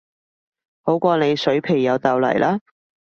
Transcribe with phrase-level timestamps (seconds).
[0.81, 2.59] 好過你水皮又豆泥啦